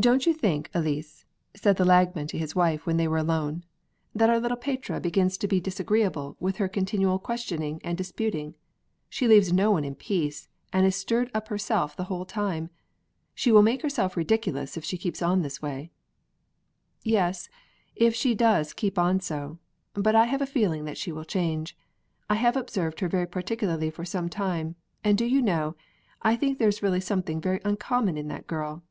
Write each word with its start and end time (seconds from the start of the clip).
"Don't 0.00 0.26
you 0.26 0.32
think, 0.32 0.70
Elise," 0.74 1.24
said 1.56 1.76
the 1.76 1.84
Lagman 1.84 2.28
to 2.28 2.38
his 2.38 2.54
wife 2.54 2.86
when 2.86 2.98
they 2.98 3.08
were 3.08 3.18
alone, 3.18 3.64
"that 4.14 4.30
our 4.30 4.38
little 4.38 4.56
Petrea 4.56 5.00
begins 5.02 5.36
to 5.38 5.48
be 5.48 5.58
disagreeable 5.58 6.36
with 6.38 6.58
her 6.58 6.68
continual 6.68 7.18
questioning 7.18 7.80
and 7.82 7.98
disputing? 7.98 8.54
She 9.08 9.26
leaves 9.26 9.52
no 9.52 9.72
one 9.72 9.82
in 9.84 9.96
peace, 9.96 10.48
and 10.72 10.86
is 10.86 10.94
stirred 10.94 11.32
up 11.34 11.48
herself 11.48 11.96
the 11.96 12.04
whole 12.04 12.24
time. 12.24 12.70
She 13.34 13.50
will 13.50 13.64
make 13.64 13.82
herself 13.82 14.16
ridiculous 14.16 14.76
if 14.76 14.84
she 14.84 14.96
keeps 14.98 15.20
on 15.20 15.38
in 15.38 15.42
this 15.42 15.60
way." 15.60 15.90
"Yes, 17.02 17.48
if 17.96 18.14
she 18.14 18.36
does 18.36 18.72
keep 18.74 19.00
on 19.00 19.18
so. 19.18 19.58
But 19.94 20.14
I 20.14 20.26
have 20.26 20.40
a 20.40 20.46
feeling 20.46 20.84
that 20.84 20.96
she 20.98 21.10
will 21.10 21.24
change. 21.24 21.76
I 22.30 22.36
have 22.36 22.56
observed 22.56 23.00
her 23.00 23.08
very 23.08 23.26
particularly 23.26 23.90
for 23.90 24.04
some 24.04 24.28
time, 24.28 24.76
and 25.02 25.18
do 25.18 25.24
you 25.24 25.42
know, 25.42 25.74
I 26.22 26.36
think 26.36 26.58
there 26.60 26.68
is 26.68 26.84
really 26.84 27.00
something 27.00 27.40
very 27.40 27.60
uncommon 27.64 28.16
in 28.16 28.28
that 28.28 28.46
girl." 28.46 28.84